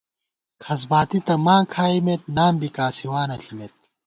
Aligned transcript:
کھسباتی 0.63 1.19
تہ 1.25 1.35
ماں 1.45 1.61
کھائیمېت، 1.73 2.21
نام 2.35 2.53
بی 2.59 2.69
کاسِوانہ 2.77 3.35
ݪِمېت 3.43 3.73